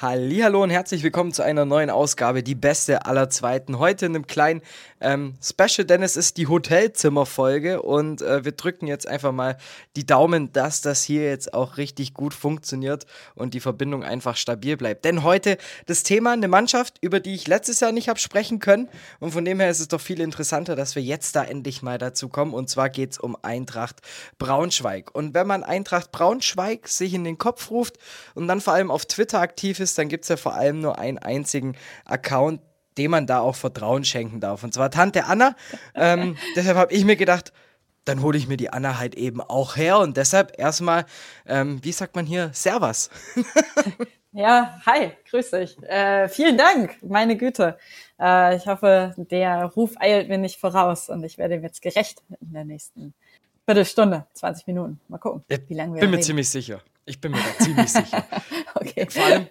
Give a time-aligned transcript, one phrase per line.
[0.00, 3.80] Hallo und herzlich willkommen zu einer neuen Ausgabe, die beste aller Zweiten.
[3.80, 4.62] Heute in einem kleinen
[5.00, 9.56] ähm, Special, denn es ist die Hotelzimmerfolge und äh, wir drücken jetzt einfach mal
[9.96, 14.76] die Daumen, dass das hier jetzt auch richtig gut funktioniert und die Verbindung einfach stabil
[14.76, 15.04] bleibt.
[15.04, 18.88] Denn heute das Thema eine Mannschaft, über die ich letztes Jahr nicht habe sprechen können
[19.18, 21.98] und von dem her ist es doch viel interessanter, dass wir jetzt da endlich mal
[21.98, 23.96] dazu kommen und zwar geht es um Eintracht
[24.38, 25.12] Braunschweig.
[25.12, 27.98] Und wenn man Eintracht Braunschweig sich in den Kopf ruft
[28.36, 30.80] und dann vor allem auf Twitter aktiv ist, ist, dann gibt es ja vor allem
[30.80, 32.60] nur einen einzigen Account,
[32.96, 34.64] dem man da auch Vertrauen schenken darf.
[34.64, 35.54] Und zwar Tante Anna.
[35.94, 37.52] Ähm, deshalb habe ich mir gedacht,
[38.04, 39.98] dann hole ich mir die Anna halt eben auch her.
[39.98, 41.04] Und deshalb erstmal,
[41.46, 43.10] ähm, wie sagt man hier, Servus.
[44.32, 45.82] Ja, hi, grüß dich.
[45.84, 47.78] Äh, vielen Dank, meine Güte.
[48.20, 52.22] Äh, ich hoffe, der Ruf eilt mir nicht voraus und ich werde ihm jetzt gerecht
[52.40, 53.14] in der nächsten
[53.64, 55.00] Viertelstunde, 20 Minuten.
[55.08, 56.22] Mal gucken, wie lange wir Ich bin mir reden.
[56.26, 56.82] ziemlich sicher.
[57.06, 58.24] Ich bin mir da ziemlich sicher.
[58.74, 59.06] okay.
[59.08, 59.46] Vor allem,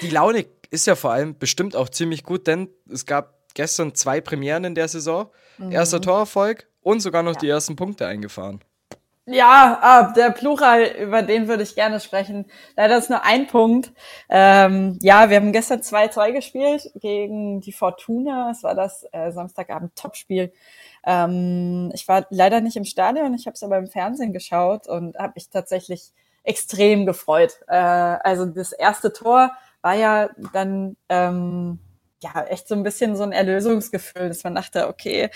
[0.00, 4.20] die Laune ist ja vor allem bestimmt auch ziemlich gut, denn es gab gestern zwei
[4.20, 5.30] Premieren in der Saison.
[5.58, 5.72] Mhm.
[5.72, 7.40] Erster Torerfolg und sogar noch ja.
[7.40, 8.60] die ersten Punkte eingefahren.
[9.24, 12.46] Ja, ah, der Plural, über den würde ich gerne sprechen.
[12.76, 13.92] Leider ist nur ein Punkt.
[14.28, 18.50] Ähm, ja, wir haben gestern 2-2 gespielt gegen die Fortuna.
[18.50, 20.52] Es war das äh, Samstagabend-Topspiel.
[21.04, 25.16] Ähm, ich war leider nicht im Stadion, ich habe es aber im Fernsehen geschaut und
[25.16, 26.10] habe mich tatsächlich
[26.42, 27.60] extrem gefreut.
[27.68, 29.52] Äh, also das erste Tor
[29.82, 31.78] war ja dann ähm,
[32.22, 35.30] ja echt so ein bisschen so ein Erlösungsgefühl, dass man dachte, okay,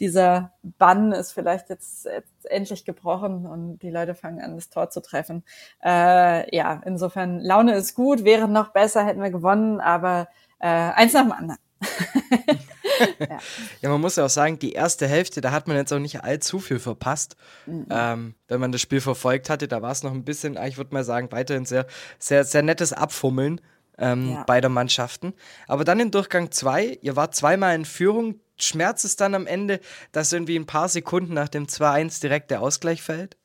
[0.00, 4.90] dieser Bann ist vielleicht jetzt, jetzt endlich gebrochen und die Leute fangen an, das Tor
[4.90, 5.44] zu treffen.
[5.82, 11.12] Äh, ja, insofern Laune ist gut, wäre noch besser, hätten wir gewonnen, aber äh, eins
[11.12, 11.58] nach dem anderen.
[13.18, 13.38] ja.
[13.80, 13.90] ja.
[13.90, 16.60] man muss ja auch sagen, die erste Hälfte, da hat man jetzt auch nicht allzu
[16.60, 17.36] viel verpasst.
[17.66, 17.86] Mhm.
[17.90, 20.94] Ähm, wenn man das Spiel verfolgt hatte, da war es noch ein bisschen, ich würde
[20.94, 21.86] mal sagen, weiterhin sehr,
[22.18, 23.60] sehr, sehr nettes Abfummeln
[23.98, 24.44] ähm, ja.
[24.44, 25.34] beider Mannschaften.
[25.68, 28.40] Aber dann in Durchgang 2, ihr wart zweimal in Führung.
[28.56, 29.80] Schmerzt es dann am Ende,
[30.12, 33.36] dass irgendwie ein paar Sekunden nach dem 2-1 direkt der Ausgleich fällt?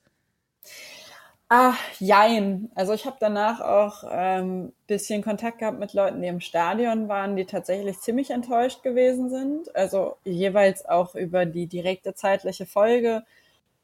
[1.50, 2.70] Ah, jein.
[2.76, 7.38] Also ich habe danach auch ähm, bisschen Kontakt gehabt mit Leuten, die im Stadion waren,
[7.38, 9.74] die tatsächlich ziemlich enttäuscht gewesen sind.
[9.74, 13.24] Also jeweils auch über die direkte zeitliche Folge.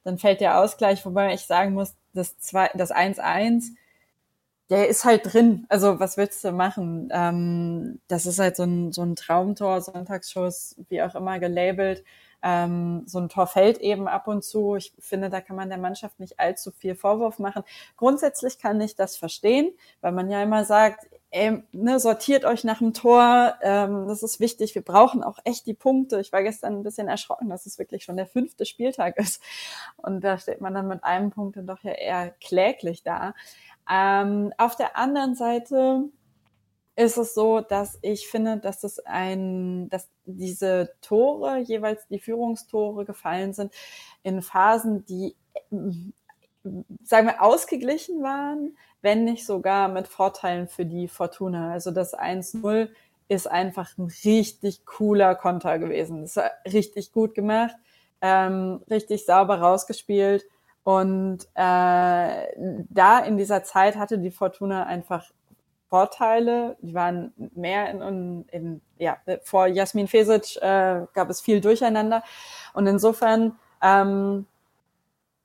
[0.04, 3.72] Dann fällt der Ausgleich, wobei ich sagen muss, das 1-1
[4.70, 5.66] der ist halt drin.
[5.70, 7.10] Also was willst du machen?
[7.12, 12.04] Ähm, das ist halt so ein, so ein Traumtor, Sonntagsschuss, wie auch immer gelabelt.
[12.46, 14.76] Ähm, so ein Tor fällt eben ab und zu.
[14.76, 17.64] Ich finde, da kann man der Mannschaft nicht allzu viel Vorwurf machen.
[17.96, 19.72] Grundsätzlich kann ich das verstehen,
[20.02, 24.40] weil man ja immer sagt, ey, ne, sortiert euch nach dem Tor, ähm, das ist
[24.40, 26.20] wichtig, wir brauchen auch echt die Punkte.
[26.20, 29.42] Ich war gestern ein bisschen erschrocken, dass es wirklich schon der fünfte Spieltag ist.
[29.98, 33.34] Und da steht man dann mit einem Punkt dann doch ja eher kläglich da.
[33.90, 36.10] Ähm, auf der anderen Seite
[36.96, 43.06] ist es so, dass ich finde, dass das ein, dass diese Tore, jeweils die Führungstore
[43.06, 43.74] gefallen sind
[44.22, 45.36] in Phasen, die,
[47.04, 51.72] sagen wir, ausgeglichen waren, wenn nicht sogar mit Vorteilen für die Fortuna.
[51.72, 52.90] Also das 1-0
[53.28, 56.22] ist einfach ein richtig cooler Konter gewesen.
[56.22, 57.76] Das war richtig gut gemacht,
[58.22, 60.46] ähm, richtig sauber rausgespielt.
[60.84, 62.48] Und äh,
[62.90, 65.32] da in dieser Zeit hatte die Fortuna einfach
[65.90, 66.76] Vorteile.
[66.82, 72.24] Die waren mehr in, in, in ja, vor Jasmin Fesic äh, gab es viel Durcheinander.
[72.74, 74.46] Und insofern ähm,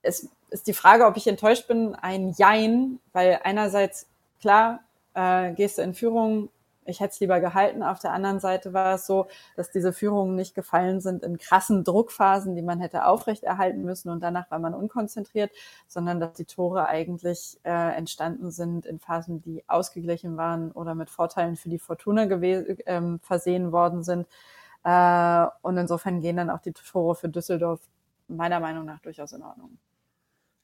[0.01, 4.07] ist, ist die Frage, ob ich enttäuscht bin, ein Jein, weil einerseits,
[4.41, 4.79] klar,
[5.13, 6.49] äh, gehst du in Führung,
[6.89, 7.83] ich hätte es lieber gehalten.
[7.83, 11.83] Auf der anderen Seite war es so, dass diese Führungen nicht gefallen sind in krassen
[11.83, 15.51] Druckphasen, die man hätte aufrechterhalten müssen und danach war man unkonzentriert,
[15.87, 21.09] sondern dass die Tore eigentlich äh, entstanden sind in Phasen, die ausgeglichen waren oder mit
[21.09, 24.27] Vorteilen für die Fortuna ähm, versehen worden sind.
[24.83, 27.79] Äh, und insofern gehen dann auch die Tore für Düsseldorf
[28.27, 29.77] meiner Meinung nach durchaus in Ordnung.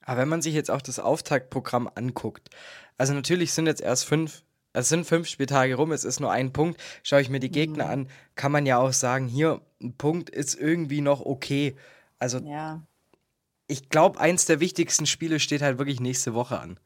[0.04, 2.50] Aber wenn man sich jetzt auch das Auftaktprogramm anguckt,
[2.96, 4.44] also natürlich sind jetzt erst fünf
[4.80, 6.80] es sind fünf Spieltage rum, es ist nur ein Punkt.
[7.02, 7.90] Schaue ich mir die Gegner mhm.
[7.90, 11.76] an, kann man ja auch sagen, hier, ein Punkt ist irgendwie noch okay.
[12.18, 12.82] Also, ja.
[13.66, 16.78] ich glaube, eins der wichtigsten Spiele steht halt wirklich nächste Woche an.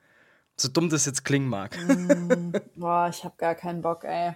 [0.57, 1.77] So dumm das jetzt klingen mag.
[1.89, 4.35] Mm, boah, ich habe gar keinen Bock, ey.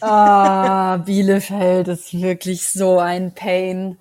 [0.00, 3.98] Ah, Bielefeld ist wirklich so ein Pain.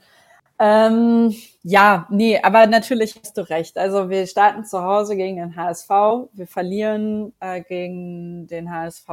[0.60, 1.34] Ähm,
[1.64, 3.78] ja, nee, aber natürlich hast du recht.
[3.78, 5.90] Also wir starten zu Hause gegen den HSV.
[6.32, 9.08] Wir verlieren äh, gegen den HSV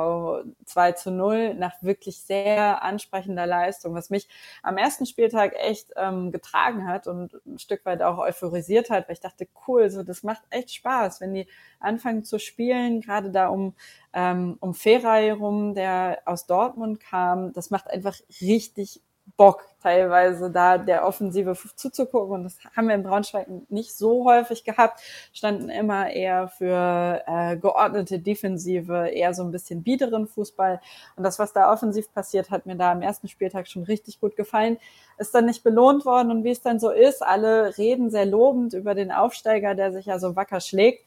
[0.67, 4.29] 2 zu 0 nach wirklich sehr ansprechender Leistung, was mich
[4.63, 9.15] am ersten Spieltag echt ähm, getragen hat und ein Stück weit auch euphorisiert hat, weil
[9.15, 11.49] ich dachte, cool, so das macht echt Spaß, wenn die
[11.81, 13.75] anfangen zu spielen, gerade da um
[14.13, 17.53] ähm, um Feray rum, der aus Dortmund kam.
[17.53, 19.01] Das macht einfach richtig
[19.41, 22.35] Bock, teilweise da der Offensive zuzugucken.
[22.35, 25.01] Und das haben wir in Braunschweig nicht so häufig gehabt.
[25.33, 30.81] Standen immer eher für äh, geordnete Defensive, eher so ein bisschen biederen Fußball.
[31.17, 34.37] Und das, was da offensiv passiert, hat mir da am ersten Spieltag schon richtig gut
[34.37, 34.77] gefallen.
[35.17, 36.31] Ist dann nicht belohnt worden.
[36.31, 40.07] Und wie es dann so ist, alle reden sehr lobend über den Aufsteiger, der sich
[40.07, 41.07] ja so wacker schlägt.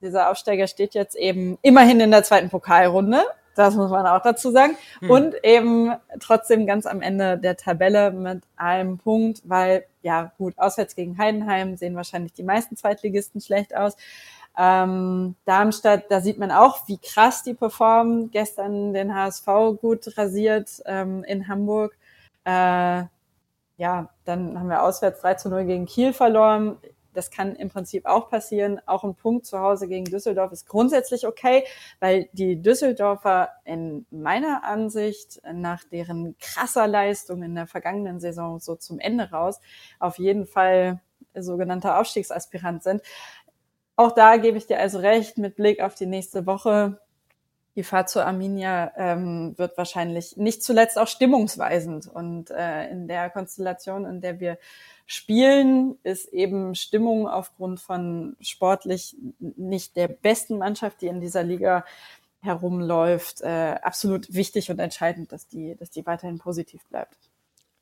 [0.00, 3.22] Dieser Aufsteiger steht jetzt eben immerhin in der zweiten Pokalrunde
[3.54, 4.76] das muss man auch dazu sagen.
[5.00, 5.10] Hm.
[5.10, 10.94] Und eben trotzdem ganz am Ende der Tabelle mit einem Punkt, weil, ja, gut, auswärts
[10.94, 13.96] gegen Heidenheim sehen wahrscheinlich die meisten Zweitligisten schlecht aus.
[14.56, 18.30] Ähm, Darmstadt, da sieht man auch, wie krass die performen.
[18.30, 19.46] Gestern den HSV
[19.80, 21.96] gut rasiert ähm, in Hamburg.
[22.44, 23.04] Äh,
[23.76, 26.76] ja, dann haben wir auswärts 3 zu 0 gegen Kiel verloren
[27.14, 28.80] das kann im Prinzip auch passieren.
[28.86, 31.64] Auch ein Punkt zu Hause gegen Düsseldorf ist grundsätzlich okay,
[32.00, 38.74] weil die Düsseldorfer in meiner Ansicht nach deren krasser Leistung in der vergangenen Saison so
[38.76, 39.60] zum Ende raus
[39.98, 41.00] auf jeden Fall
[41.34, 43.02] sogenannter Aufstiegsaspirant sind.
[43.96, 47.00] Auch da gebe ich dir also recht mit Blick auf die nächste Woche.
[47.76, 52.06] Die Fahrt zur Arminia ähm, wird wahrscheinlich nicht zuletzt auch stimmungsweisend.
[52.06, 54.58] Und äh, in der Konstellation, in der wir
[55.06, 61.84] Spielen ist eben Stimmung aufgrund von sportlich nicht der besten Mannschaft, die in dieser Liga
[62.40, 67.16] herumläuft, äh, absolut wichtig und entscheidend, dass die, dass die weiterhin positiv bleibt.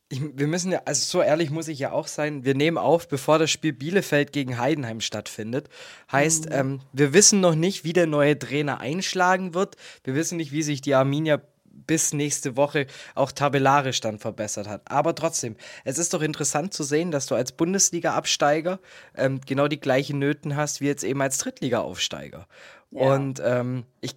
[0.09, 3.07] Ich, wir müssen ja, also so ehrlich muss ich ja auch sein, wir nehmen auf,
[3.07, 5.69] bevor das Spiel Bielefeld gegen Heidenheim stattfindet.
[6.11, 6.55] Heißt, mhm.
[6.55, 9.75] ähm, wir wissen noch nicht, wie der neue Trainer einschlagen wird.
[10.03, 11.41] Wir wissen nicht, wie sich die Arminia
[11.73, 14.89] bis nächste Woche auch tabellarisch dann verbessert hat.
[14.89, 18.79] Aber trotzdem, es ist doch interessant zu sehen, dass du als Bundesliga-Absteiger
[19.15, 22.47] ähm, genau die gleichen Nöten hast wie jetzt eben als Drittliga-Aufsteiger.
[22.91, 23.13] Ja.
[23.13, 24.15] Und ähm, ich,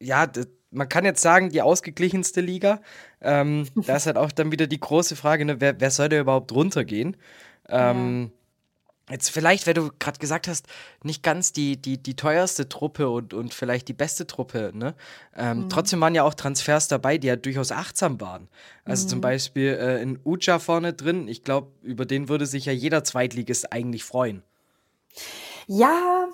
[0.00, 0.30] ja,
[0.70, 2.80] man kann jetzt sagen, die ausgeglichenste Liga.
[3.20, 6.18] Ähm, da ist halt auch dann wieder die große Frage, ne, wer, wer soll da
[6.18, 7.16] überhaupt runtergehen?
[7.68, 8.43] Ähm, ja.
[9.10, 10.66] Jetzt vielleicht, weil du gerade gesagt hast,
[11.02, 14.94] nicht ganz die, die, die teuerste Truppe und, und vielleicht die beste Truppe, ne?
[15.36, 15.68] Ähm, mhm.
[15.68, 18.48] Trotzdem waren ja auch Transfers dabei, die ja durchaus achtsam waren.
[18.86, 19.08] Also mhm.
[19.10, 23.04] zum Beispiel äh, in Uja vorne drin, ich glaube, über den würde sich ja jeder
[23.04, 24.42] Zweitligist eigentlich freuen.
[25.66, 26.28] Ja,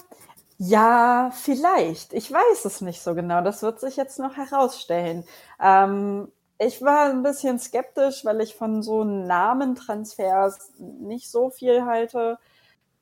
[0.59, 2.13] ja, vielleicht.
[2.13, 3.43] Ich weiß es nicht so genau.
[3.43, 5.25] Das wird sich jetzt noch herausstellen.
[5.61, 6.29] Ähm,
[6.59, 12.39] ich war ein bisschen skeptisch, weil ich von so Namentransfers nicht so viel halte.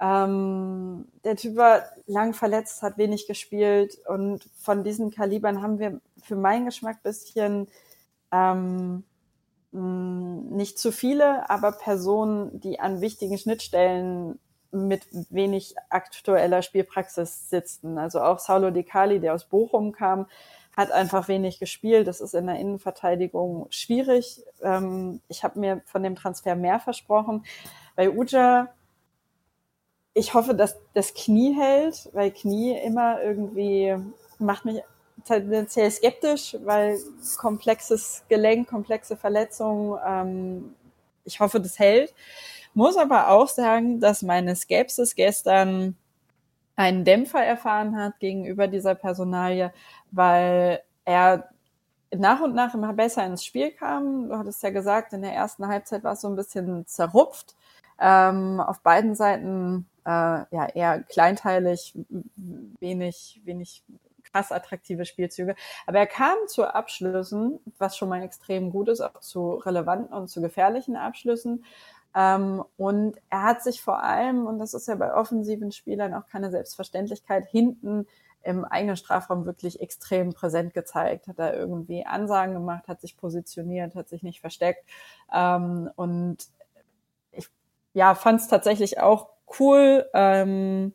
[0.01, 6.01] Ähm, der Typ war lang verletzt, hat wenig gespielt und von diesen Kalibern haben wir
[6.23, 7.69] für meinen Geschmack bisschen
[8.31, 9.05] ähm,
[9.71, 14.39] nicht zu viele, aber Personen, die an wichtigen Schnittstellen
[14.71, 17.99] mit wenig aktueller Spielpraxis sitzen.
[17.99, 20.27] Also auch Saulo Di Cali, der aus Bochum kam,
[20.77, 22.07] hat einfach wenig gespielt.
[22.07, 24.43] Das ist in der Innenverteidigung schwierig.
[24.63, 27.45] Ähm, ich habe mir von dem Transfer mehr versprochen.
[27.97, 28.69] Bei Uja
[30.15, 33.97] ich hoffe, dass das Knie hält, weil Knie immer irgendwie
[34.39, 34.83] macht mich
[35.25, 36.99] tendenziell skeptisch, weil
[37.37, 40.75] komplexes Gelenk, komplexe Verletzungen, ähm,
[41.25, 42.15] ich hoffe, das hält.
[42.75, 45.97] Muss aber auch sagen, dass meine Skepsis gestern
[46.77, 49.73] einen Dämpfer erfahren hat gegenüber dieser Personalie,
[50.11, 51.49] weil er
[52.17, 54.29] nach und nach immer besser ins Spiel kam.
[54.29, 57.57] Du hattest ja gesagt, in der ersten Halbzeit war es so ein bisschen zerrupft.
[58.01, 61.95] Ähm, auf beiden Seiten äh, ja eher kleinteilig,
[62.81, 63.83] wenig, wenig
[64.33, 65.55] krass attraktive Spielzüge.
[65.87, 70.29] Aber er kam zu Abschlüssen, was schon mal extrem gut ist, auch zu relevanten und
[70.29, 71.65] zu gefährlichen Abschlüssen.
[72.15, 76.27] Ähm, und er hat sich vor allem, und das ist ja bei offensiven Spielern auch
[76.27, 78.07] keine Selbstverständlichkeit, hinten
[78.43, 81.29] im eigenen Strafraum wirklich extrem präsent gezeigt.
[81.29, 84.85] Hat er irgendwie Ansagen gemacht, hat sich positioniert, hat sich nicht versteckt.
[85.33, 86.39] Ähm, und
[87.33, 87.49] ich
[87.93, 90.95] ja, fand es tatsächlich auch cool ähm,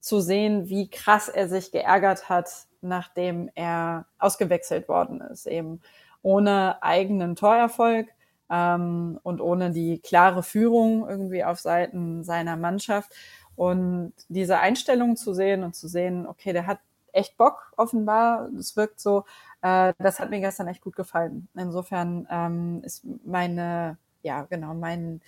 [0.00, 5.80] zu sehen, wie krass er sich geärgert hat, nachdem er ausgewechselt worden ist, eben
[6.22, 8.08] ohne eigenen Torerfolg
[8.50, 13.12] ähm, und ohne die klare Führung irgendwie auf Seiten seiner Mannschaft.
[13.56, 16.78] Und diese Einstellung zu sehen und zu sehen, okay, der hat
[17.12, 19.24] echt Bock offenbar, es wirkt so,
[19.60, 21.48] äh, das hat mir gestern echt gut gefallen.
[21.54, 25.20] Insofern ähm, ist meine ja, genau, mein,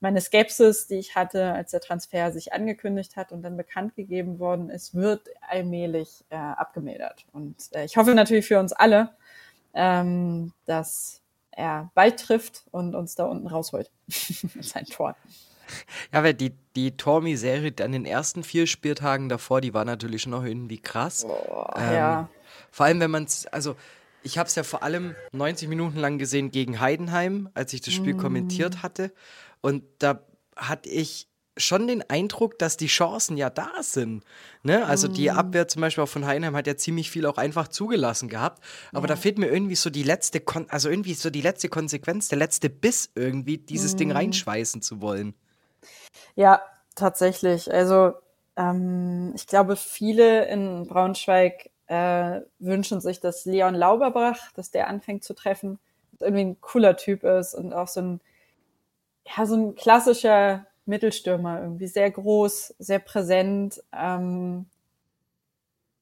[0.00, 4.38] meine Skepsis, die ich hatte, als der Transfer sich angekündigt hat und dann bekannt gegeben
[4.38, 7.24] worden ist, wird allmählich äh, abgemildert.
[7.32, 9.10] Und äh, ich hoffe natürlich für uns alle,
[9.74, 13.90] ähm, dass er bald trifft und uns da unten rausholt
[14.60, 15.16] seinem Tor.
[16.12, 20.32] Ja, weil die, die Tormi-Serie an den ersten vier Spieltagen davor, die war natürlich schon
[20.32, 21.24] noch irgendwie krass.
[21.24, 22.28] Oh, ähm, ja.
[22.70, 23.76] Vor allem, wenn man es, also
[24.22, 27.94] ich habe es ja vor allem 90 Minuten lang gesehen gegen Heidenheim, als ich das
[27.94, 28.18] Spiel mm.
[28.18, 29.12] kommentiert hatte.
[29.60, 30.24] Und da
[30.56, 34.24] hatte ich schon den Eindruck, dass die Chancen ja da sind.
[34.62, 34.86] Ne?
[34.86, 35.12] Also mm.
[35.12, 38.62] die Abwehr zum Beispiel auch von Heidenheim hat ja ziemlich viel auch einfach zugelassen gehabt.
[38.92, 39.08] Aber ja.
[39.08, 42.38] da fehlt mir irgendwie so die letzte, Kon also irgendwie so die letzte Konsequenz, der
[42.38, 43.98] letzte Biss irgendwie, dieses mm.
[43.98, 45.34] Ding reinschweißen zu wollen.
[46.36, 46.62] Ja,
[46.94, 47.72] tatsächlich.
[47.72, 48.12] Also
[48.56, 55.24] ähm, ich glaube, viele in Braunschweig äh, wünschen sich, dass Leon Lauberbach, dass der anfängt
[55.24, 55.78] zu treffen,
[56.20, 58.20] irgendwie ein cooler Typ ist und auch so ein,
[59.26, 64.64] ja, so ein klassischer Mittelstürmer, irgendwie sehr groß, sehr präsent, ähm,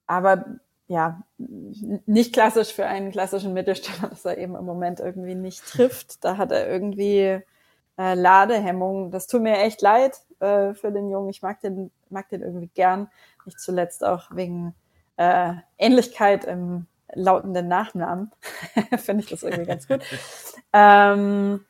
[0.07, 0.45] aber
[0.87, 6.25] ja, nicht klassisch für einen klassischen Mittelstürmer, dass er eben im Moment irgendwie nicht trifft.
[6.25, 7.41] Da hat er irgendwie
[7.99, 9.11] äh, Ladehemmung.
[9.11, 11.31] Das tut mir echt leid äh, für den Jungen.
[11.31, 13.09] Ich mag den, mag den irgendwie gern.
[13.45, 14.75] Nicht zuletzt auch wegen
[15.21, 18.31] äh, Ähnlichkeit im lautenden Nachnamen.
[18.97, 20.01] Finde ich das irgendwie ganz gut.
[20.73, 21.67] Ähm,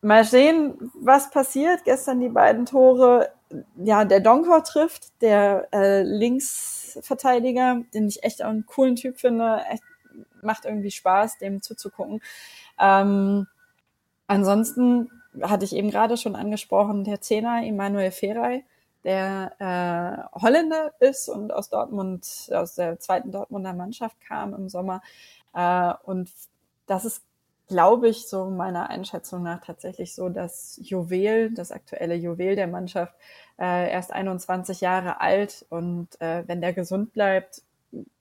[0.00, 1.84] mal sehen, was passiert.
[1.84, 3.30] Gestern die beiden Tore.
[3.76, 9.62] Ja, der Donkor trifft, der äh, Linksverteidiger, den ich echt einen coolen Typ finde.
[9.70, 9.84] Echt,
[10.42, 12.20] macht irgendwie Spaß, dem zuzugucken.
[12.80, 13.46] Ähm,
[14.26, 18.64] ansonsten hatte ich eben gerade schon angesprochen, der Zehner Immanuel Feray,
[19.06, 25.00] der äh, Holländer ist und aus Dortmund, aus der zweiten Dortmunder Mannschaft kam im Sommer.
[25.54, 26.28] Äh, und
[26.86, 27.22] das ist,
[27.68, 33.14] glaube ich, so meiner Einschätzung nach tatsächlich so, dass Juwel, das aktuelle Juwel der Mannschaft,
[33.60, 37.62] äh, erst 21 Jahre alt und äh, wenn der gesund bleibt,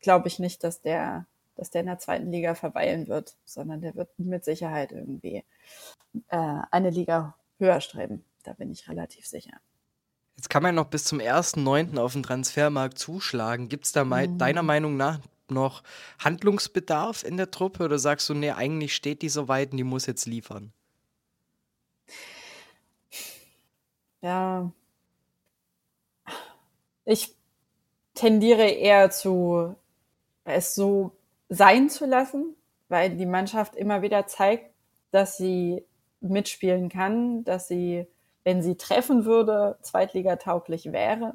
[0.02, 1.26] glaube ich nicht, dass der
[1.58, 5.46] dass der in der zweiten Liga verweilen wird, sondern der wird mit Sicherheit irgendwie
[6.28, 8.26] äh, eine Liga höher streben.
[8.44, 9.58] Da bin ich relativ sicher.
[10.38, 11.98] Jetzt kann man noch bis zum 1.9.
[11.98, 13.70] auf dem Transfermarkt zuschlagen.
[13.70, 14.38] Gibt es da mhm.
[14.38, 15.84] deiner Meinung nach noch
[16.20, 19.84] Handlungsbedarf in der Truppe oder sagst du, nee, eigentlich steht die so weit und die
[19.84, 20.74] muss jetzt liefern?
[24.22, 24.72] Ja.
[27.06, 27.36] Ich
[28.16, 29.76] tendiere eher zu,
[30.46, 31.12] es so
[31.50, 32.56] sein zu lassen,
[32.90, 34.74] weil die Mannschaft immer wieder zeigt,
[35.12, 35.84] dass sie
[36.22, 38.08] mitspielen kann, dass sie,
[38.46, 41.34] wenn sie treffen würde, zweitligatauglich wäre.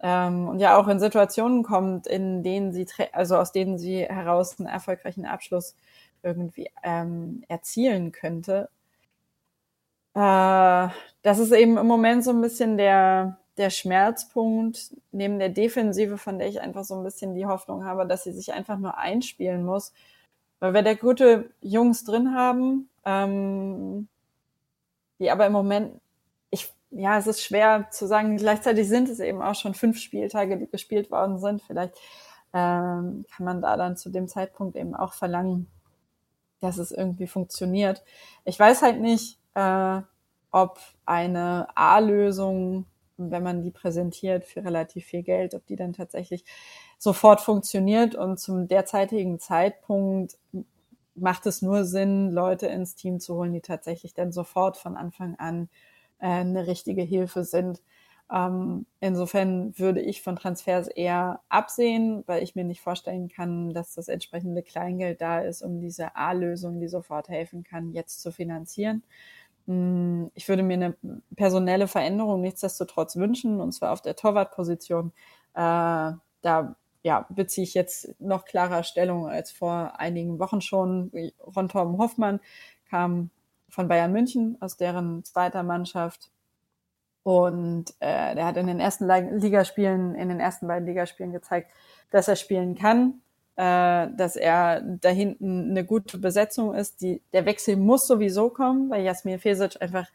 [0.00, 4.58] Ähm, und ja auch in Situationen kommt, in denen sie, also aus denen sie heraus
[4.58, 5.76] einen erfolgreichen Abschluss
[6.24, 8.68] irgendwie ähm, erzielen könnte.
[10.14, 10.88] Äh,
[11.22, 16.38] das ist eben im Moment so ein bisschen der, der Schmerzpunkt neben der Defensive, von
[16.38, 19.64] der ich einfach so ein bisschen die Hoffnung habe, dass sie sich einfach nur einspielen
[19.64, 19.92] muss.
[20.60, 24.08] Weil wir da gute Jungs drin haben, ähm,
[25.18, 26.00] die aber im Moment,
[26.92, 30.68] ja, es ist schwer zu sagen, gleichzeitig sind es eben auch schon fünf Spieltage, die
[30.68, 31.62] gespielt worden sind.
[31.62, 31.94] Vielleicht
[32.52, 35.68] ähm, kann man da dann zu dem Zeitpunkt eben auch verlangen,
[36.60, 38.04] dass es irgendwie funktioniert.
[38.44, 40.00] Ich weiß halt nicht, äh,
[40.50, 42.84] ob eine A-Lösung,
[43.16, 46.44] wenn man die präsentiert für relativ viel Geld, ob die dann tatsächlich
[46.98, 50.36] sofort funktioniert und zum derzeitigen Zeitpunkt
[51.14, 55.36] macht es nur Sinn, Leute ins Team zu holen, die tatsächlich dann sofort von Anfang
[55.36, 55.68] an
[56.28, 57.82] eine richtige Hilfe sind.
[58.32, 63.94] Ähm, insofern würde ich von Transfers eher absehen, weil ich mir nicht vorstellen kann, dass
[63.94, 69.02] das entsprechende Kleingeld da ist, um diese A-Lösung, die sofort helfen kann, jetzt zu finanzieren.
[69.66, 70.96] Hm, ich würde mir eine
[71.36, 75.12] personelle Veränderung nichtsdestotrotz wünschen, und zwar auf der Torwartposition.
[75.54, 76.12] Äh,
[76.42, 81.10] da ja, beziehe ich jetzt noch klarer Stellung als vor einigen Wochen schon.
[81.40, 82.40] Ron Torben Hoffmann
[82.88, 83.30] kam
[83.72, 86.30] von Bayern München aus deren zweiter Mannschaft.
[87.24, 91.70] Und äh, der hat in den ersten Ligaspielen, in den ersten beiden Ligaspielen gezeigt,
[92.10, 93.20] dass er spielen kann,
[93.56, 97.00] äh, dass er da hinten eine gute Besetzung ist.
[97.00, 100.06] Die, der Wechsel muss sowieso kommen, weil Jasmin Fesic einfach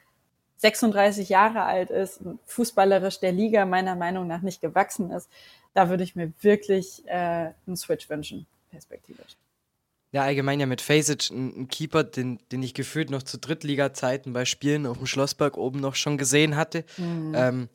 [0.57, 5.29] 36 Jahre alt ist und fußballerisch der Liga meiner Meinung nach nicht gewachsen ist
[5.77, 9.37] da würde ich mir wirklich äh, einen Switch wünschen, perspektivisch.
[10.17, 14.45] Ja, allgemein ja mit Facic ein Keeper, den, den ich gefühlt noch zu Drittliga-Zeiten bei
[14.45, 16.85] Spielen auf dem Schlossberg oben noch schon gesehen hatte.
[16.97, 17.33] Mhm.
[17.35, 17.69] Ähm,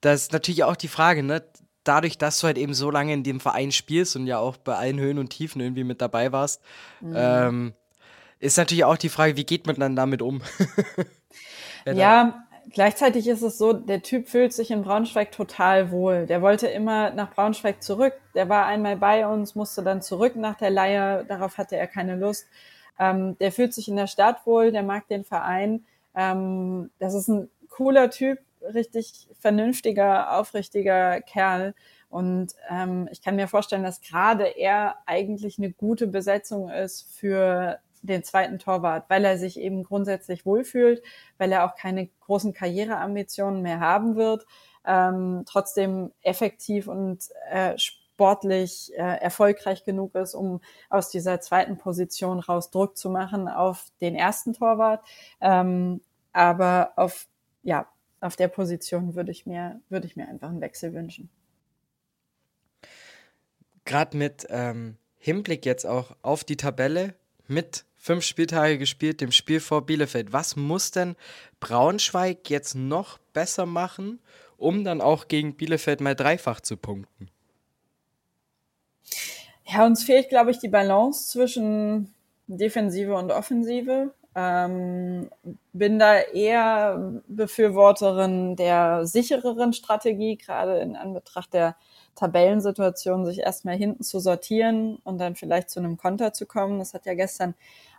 [0.00, 1.44] das ist natürlich auch die Frage, ne?
[1.84, 4.74] Dadurch, dass du halt eben so lange in dem Verein spielst und ja auch bei
[4.74, 6.60] allen Höhen und Tiefen irgendwie mit dabei warst,
[7.00, 7.14] mhm.
[7.14, 7.74] ähm,
[8.40, 10.42] ist natürlich auch die Frage, wie geht man dann damit um?
[11.86, 16.26] ja, gleichzeitig ist es so, der Typ fühlt sich in Braunschweig total wohl.
[16.26, 18.14] Der wollte immer nach Braunschweig zurück.
[18.34, 21.24] Der war einmal bei uns, musste dann zurück nach der Leihe.
[21.26, 22.46] Darauf hatte er keine Lust.
[22.98, 25.84] Ähm, der fühlt sich in der Stadt wohl, der mag den Verein.
[26.14, 31.74] Ähm, das ist ein cooler Typ, richtig vernünftiger, aufrichtiger Kerl.
[32.08, 37.78] Und ähm, ich kann mir vorstellen, dass gerade er eigentlich eine gute Besetzung ist für
[38.06, 41.02] den zweiten Torwart, weil er sich eben grundsätzlich wohlfühlt,
[41.38, 44.46] weil er auch keine großen Karriereambitionen mehr haben wird,
[44.84, 52.40] ähm, trotzdem effektiv und äh, sportlich äh, erfolgreich genug ist, um aus dieser zweiten Position
[52.40, 55.04] raus Druck zu machen auf den ersten Torwart.
[55.40, 56.00] Ähm,
[56.32, 57.26] aber auf,
[57.62, 57.86] ja,
[58.20, 61.30] auf der Position würde ich mir, würde ich mir einfach einen Wechsel wünschen.
[63.84, 67.14] Gerade mit ähm, Hinblick jetzt auch auf die Tabelle,
[67.46, 70.32] mit fünf Spieltage gespielt, dem Spiel vor Bielefeld.
[70.32, 71.16] Was muss denn
[71.58, 74.20] Braunschweig jetzt noch besser machen,
[74.56, 77.28] um dann auch gegen Bielefeld mal dreifach zu punkten?
[79.64, 82.14] Ja, uns fehlt, glaube ich, die Balance zwischen
[82.46, 84.14] Defensive und Offensive.
[84.36, 85.28] Ähm,
[85.72, 91.74] bin da eher Befürworterin der sichereren Strategie, gerade in Anbetracht der
[92.14, 96.78] Tabellensituation, sich erstmal hinten zu sortieren und dann vielleicht zu einem Konter zu kommen.
[96.78, 97.54] Das hat ja gestern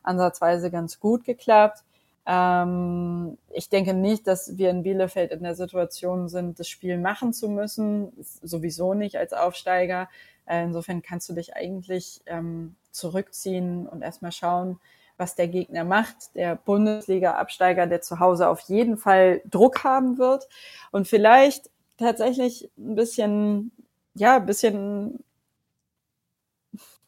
[0.07, 1.83] ansatzweise ganz gut geklappt.
[2.25, 7.33] Ähm, ich denke nicht, dass wir in Bielefeld in der Situation sind, das Spiel machen
[7.33, 8.11] zu müssen.
[8.43, 10.09] Sowieso nicht als Aufsteiger.
[10.45, 14.79] Äh, insofern kannst du dich eigentlich ähm, zurückziehen und erstmal schauen,
[15.17, 16.35] was der Gegner macht.
[16.35, 20.47] Der Bundesliga-Absteiger, der zu Hause auf jeden Fall Druck haben wird
[20.91, 23.71] und vielleicht tatsächlich ein bisschen,
[24.15, 25.23] ja, ein bisschen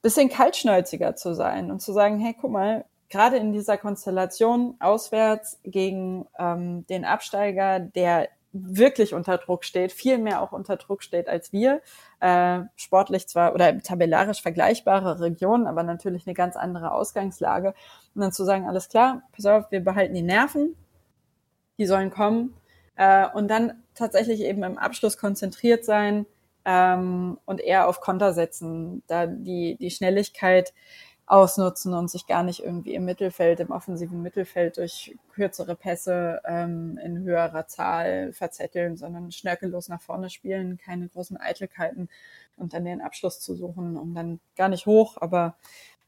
[0.01, 5.59] bisschen kaltschnäuziger zu sein und zu sagen, hey, guck mal, gerade in dieser Konstellation auswärts
[5.63, 11.27] gegen ähm, den Absteiger, der wirklich unter Druck steht, viel mehr auch unter Druck steht
[11.27, 11.81] als wir,
[12.19, 17.75] äh, sportlich zwar oder tabellarisch vergleichbare Regionen, aber natürlich eine ganz andere Ausgangslage.
[18.15, 20.75] Und dann zu sagen, alles klar, pass auf, wir behalten die Nerven,
[21.77, 22.55] die sollen kommen
[22.95, 26.25] äh, und dann tatsächlich eben im Abschluss konzentriert sein,
[26.65, 30.73] ähm, und eher auf Konter setzen, da die, die Schnelligkeit
[31.29, 36.99] ausnutzen und sich gar nicht irgendwie im Mittelfeld, im offensiven Mittelfeld durch kürzere Pässe ähm,
[37.03, 42.09] in höherer Zahl verzetteln, sondern schnörkellos nach vorne spielen, keine großen Eitelkeiten
[42.57, 45.55] und dann den Abschluss zu suchen, um dann gar nicht hoch, aber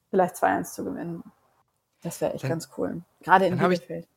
[0.09, 1.23] vielleicht 2-1 zu gewinnen.
[2.01, 3.03] Das wäre echt dann, ganz cool.
[3.21, 4.07] Gerade in Bielefeld.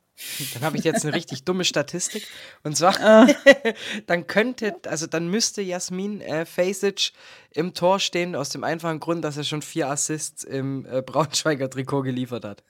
[0.55, 2.27] Dann habe ich jetzt eine richtig dumme Statistik.
[2.62, 3.27] Und zwar, ah.
[4.07, 7.12] dann könnte, also dann müsste Jasmin äh, Fasic
[7.50, 11.68] im Tor stehen, aus dem einfachen Grund, dass er schon vier Assists im äh, Braunschweiger
[11.68, 12.62] Trikot geliefert hat.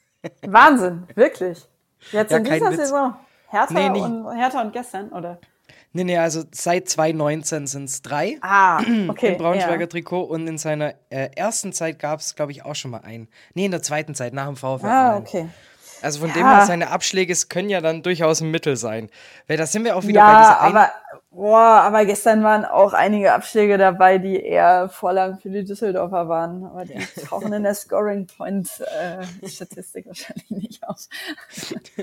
[0.42, 1.58] Wahnsinn, wirklich.
[2.12, 2.76] Jetzt ja, in dieser Witz.
[2.76, 3.14] Saison.
[3.48, 5.38] Hertha, nee, und, Hertha und gestern, oder?
[5.92, 8.38] Nee, nee, also seit 2019 sind es drei.
[8.40, 9.28] Ah, okay.
[9.32, 9.86] Im Braunschweiger ja.
[9.86, 13.28] Trikot und in seiner äh, ersten Zeit gab es, glaube ich, auch schon mal einen.
[13.54, 14.86] Nee, in der zweiten Zeit, nach dem VfL.
[14.86, 15.48] Ah, okay.
[16.04, 16.34] Also von ja.
[16.34, 19.10] dem her, seine Abschläge können ja dann durchaus ein Mittel sein.
[19.48, 20.92] Weil da sind wir auch wieder ja, bei dieser aber,
[21.30, 26.64] boah, aber gestern waren auch einige Abschläge dabei, die eher Vorlagen für die Düsseldorfer waren.
[26.64, 31.08] Aber die tauchen in der Scoring Point äh, Statistik wahrscheinlich nicht aus.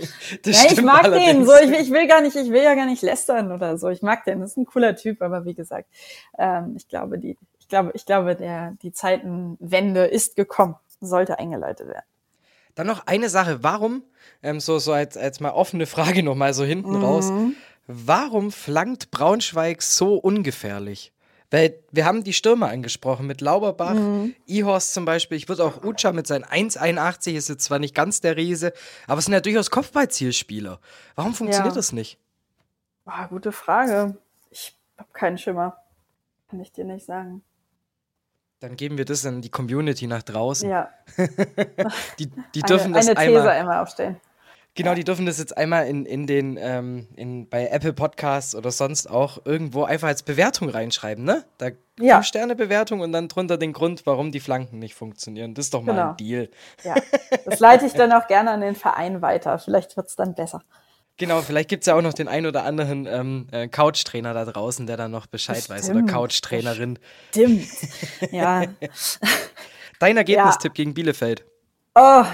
[0.46, 1.32] ja, ich mag allerdings.
[1.32, 1.46] den.
[1.46, 3.90] So, ich, ich, will gar nicht, ich will ja gar nicht lästern oder so.
[3.90, 4.40] Ich mag den.
[4.42, 5.88] Das ist ein cooler Typ, aber wie gesagt,
[6.40, 11.88] ähm, ich glaube, die, ich glaube, ich glaube, der, die Zeitenwende ist gekommen, sollte eingeleitet
[11.88, 12.06] werden.
[12.76, 14.04] Dann noch eine Sache, warum,
[14.44, 17.04] ähm, so, so als, als mal offene Frage nochmal so hinten mhm.
[17.04, 17.32] raus,
[17.88, 21.12] warum flankt Braunschweig so ungefährlich?
[21.52, 24.34] Weil wir haben die Stürmer angesprochen mit Lauberbach, mhm.
[24.46, 25.38] Ihorst zum Beispiel.
[25.38, 28.72] Ich würde auch Ucha mit seinen 1,81 ist jetzt zwar nicht ganz der Riese,
[29.06, 30.80] aber es sind ja durchaus Kopfballzielspieler.
[31.16, 31.78] Warum funktioniert ja.
[31.78, 32.18] das nicht?
[33.04, 34.16] Boah, gute Frage.
[34.50, 35.76] Ich habe keinen Schimmer.
[36.50, 37.44] Kann ich dir nicht sagen.
[38.62, 40.70] Dann geben wir das an die Community nach draußen.
[40.70, 40.90] Ja.
[42.20, 44.22] die, die dürfen eine, das eine These einmal, einmal aufstellen.
[44.76, 48.70] Genau, die dürfen das jetzt einmal in, in den, ähm, in, bei Apple Podcasts oder
[48.70, 51.44] sonst auch irgendwo einfach als Bewertung reinschreiben, ne?
[51.58, 52.18] Da ja.
[52.18, 55.56] fünf Sterne Bewertung und dann drunter den Grund, warum die Flanken nicht funktionieren.
[55.56, 56.10] Das ist doch mal genau.
[56.12, 56.50] ein Deal.
[56.84, 56.96] Ja.
[57.46, 59.58] Das leite ich dann auch gerne an den Verein weiter.
[59.58, 60.62] Vielleicht wird es dann besser.
[61.22, 64.44] Genau, vielleicht gibt es ja auch noch den ein oder anderen ähm, äh, Couch-Trainer da
[64.44, 65.78] draußen, der dann noch Bescheid Stimmt.
[65.78, 66.98] weiß oder Couch-Trainerin.
[67.30, 67.68] Stimmt,
[68.32, 68.64] ja.
[70.00, 70.74] Dein Ergebnistipp ja.
[70.74, 71.46] gegen Bielefeld.
[71.94, 72.26] Oh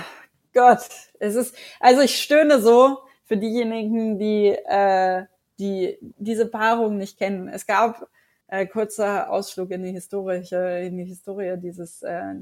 [0.54, 0.88] Gott,
[1.20, 5.26] es ist, also ich stöhne so für diejenigen, die, äh,
[5.60, 7.50] die diese Paarung nicht kennen.
[7.50, 8.08] Es gab
[8.48, 12.34] äh, kurzer Ausflug in die historische, in die Historie dieses, äh,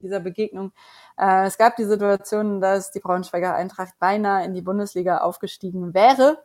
[0.00, 0.72] dieser Begegnung.
[1.18, 6.38] Äh, es gab die Situation, dass die Braunschweiger Eintracht beinahe in die Bundesliga aufgestiegen wäre,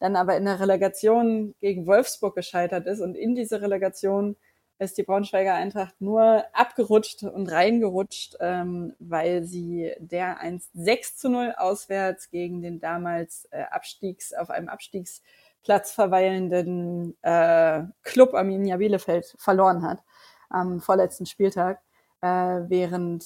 [0.00, 4.36] dann aber in der Relegation gegen Wolfsburg gescheitert ist und in diese Relegation
[4.78, 11.30] ist die Braunschweiger Eintracht nur abgerutscht und reingerutscht, ähm, weil sie der 1 6 zu
[11.30, 15.22] 0 auswärts gegen den damals äh, Abstiegs, auf einem Abstiegsplatz
[15.66, 20.02] verweilenden äh, Club Arminia Bielefeld verloren hat
[20.48, 21.80] am vorletzten Spieltag.
[22.20, 22.26] Äh,
[22.68, 23.24] während,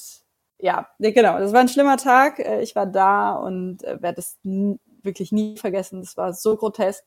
[0.59, 2.38] ja, genau, das war ein schlimmer Tag.
[2.38, 6.00] Äh, ich war da und äh, werde es wirklich nie vergessen.
[6.00, 7.05] Das war so grotesk.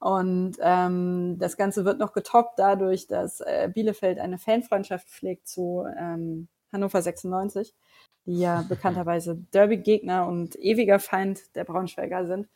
[0.00, 5.84] Und ähm, das Ganze wird noch getoppt dadurch, dass äh, Bielefeld eine Fanfreundschaft pflegt zu
[5.98, 7.74] ähm, Hannover 96,
[8.24, 12.48] die ja bekannterweise Derby-Gegner und ewiger Feind der Braunschweiger sind.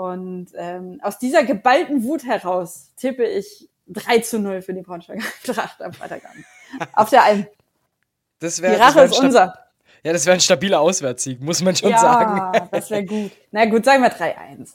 [0.00, 5.22] Und ähm, aus dieser geballten Wut heraus tippe ich 3 zu 0 für die Braunschweiger
[5.44, 6.46] Tracht am Freitagabend.
[6.94, 7.46] Auf der Alm.
[8.38, 9.52] Das wär, die Rache ist unser.
[10.02, 12.36] Ja, das wäre ein stabiler Auswärtssieg, muss man schon ja, sagen.
[12.38, 13.30] Ja, das wäre gut.
[13.50, 14.70] Na gut, sagen wir 3-1.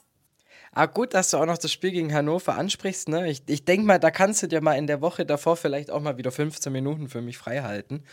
[0.72, 3.10] Ah, gut, dass du auch noch das Spiel gegen Hannover ansprichst.
[3.10, 3.28] Ne?
[3.28, 6.02] Ich, ich denke mal, da kannst du dir mal in der Woche davor vielleicht auch
[6.02, 8.04] mal wieder 15 Minuten für mich frei halten.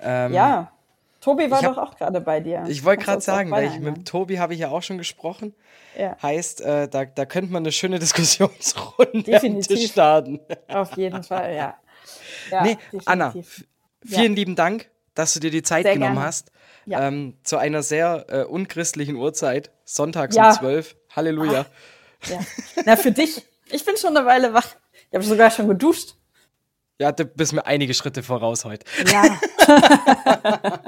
[0.00, 0.72] Ähm, ja,
[1.22, 2.64] Tobi war hab, doch auch gerade bei dir.
[2.66, 5.54] Ich wollte gerade sagen, weil ich, mit Tobi habe ich ja auch schon gesprochen.
[5.96, 6.16] Ja.
[6.20, 9.92] Heißt, äh, da, da könnte man eine schöne Diskussionsrunde definitiv.
[9.92, 10.40] starten.
[10.66, 11.76] Auf jeden Fall, ja.
[12.50, 13.06] ja nee, definitiv.
[13.06, 13.32] Anna,
[14.04, 14.36] vielen ja.
[14.36, 16.26] lieben Dank, dass du dir die Zeit sehr genommen gerne.
[16.26, 16.50] hast.
[16.86, 17.06] Ja.
[17.06, 20.96] Ähm, zu einer sehr äh, unchristlichen Uhrzeit, sonntags um 12.
[21.14, 21.66] Halleluja.
[22.24, 22.28] Ach.
[22.30, 22.40] Ja.
[22.84, 23.46] Na, für dich.
[23.70, 24.74] Ich bin schon eine Weile wach.
[25.08, 26.16] Ich habe sogar schon geduscht.
[27.00, 28.84] Ja, du bist mir einige Schritte voraus heute.
[29.10, 29.24] Ja.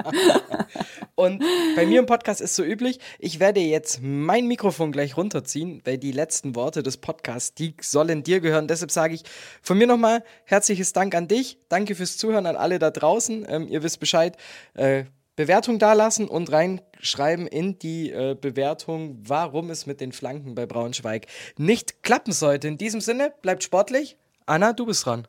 [1.15, 1.43] und
[1.75, 5.97] bei mir im Podcast ist so üblich, ich werde jetzt mein Mikrofon gleich runterziehen, weil
[5.97, 8.67] die letzten Worte des Podcasts, die sollen dir gehören.
[8.67, 9.23] Deshalb sage ich
[9.61, 11.57] von mir nochmal herzliches Dank an dich.
[11.69, 13.45] Danke fürs Zuhören an alle da draußen.
[13.49, 14.37] Ähm, ihr wisst Bescheid.
[14.73, 20.65] Äh, Bewertung dalassen und reinschreiben in die äh, Bewertung, warum es mit den Flanken bei
[20.65, 22.69] Braunschweig nicht klappen sollte.
[22.69, 24.17] In diesem Sinne, bleibt sportlich.
[24.45, 25.27] Anna, du bist dran.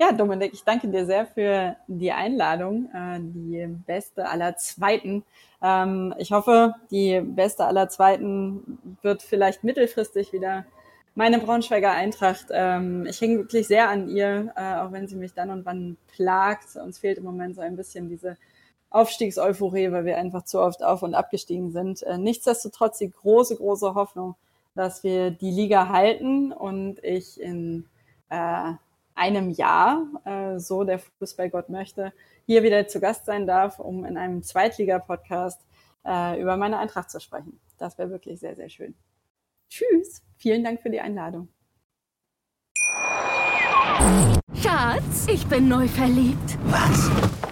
[0.00, 5.24] Ja, Dominik, ich danke dir sehr für die Einladung, äh, die beste aller Zweiten.
[5.62, 10.64] Ähm, ich hoffe, die beste aller Zweiten wird vielleicht mittelfristig wieder
[11.14, 12.46] meine Braunschweiger Eintracht.
[12.50, 15.96] Ähm, ich hänge wirklich sehr an ihr, äh, auch wenn sie mich dann und wann
[16.16, 16.74] plagt.
[16.76, 18.36] Uns fehlt im Moment so ein bisschen diese
[18.90, 22.02] Aufstiegseuphorie, weil wir einfach zu oft auf und abgestiegen sind.
[22.02, 24.34] Äh, nichtsdestotrotz die große, große Hoffnung,
[24.74, 27.84] dass wir die Liga halten und ich in
[28.30, 28.72] äh,
[29.14, 32.12] einem Jahr, äh, so der Fußballgott möchte,
[32.46, 35.60] hier wieder zu Gast sein darf, um in einem Zweitliga-Podcast
[36.04, 37.60] äh, über meine Eintracht zu sprechen.
[37.78, 38.94] Das wäre wirklich sehr, sehr schön.
[39.68, 40.22] Tschüss.
[40.36, 41.48] Vielen Dank für die Einladung.
[44.54, 46.58] Schatz, ich bin neu verliebt.
[46.64, 47.51] Was?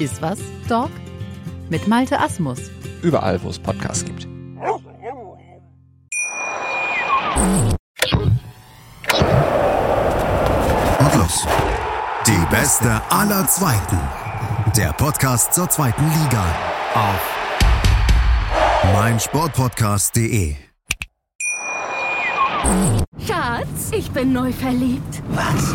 [0.00, 0.88] Ist was, Dog?
[1.68, 2.58] Mit Malte Asmus.
[3.02, 4.24] Überall, wo es Podcasts gibt.
[10.98, 11.46] Und los.
[12.26, 13.98] Die beste aller Zweiten.
[14.74, 16.46] Der Podcast zur zweiten Liga.
[16.94, 17.20] Auf
[18.94, 20.56] meinsportpodcast.de.
[23.26, 25.22] Schatz, ich bin neu verliebt.
[25.28, 25.74] Was?